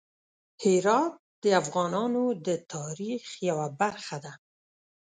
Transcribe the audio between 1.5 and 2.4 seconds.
افغانانو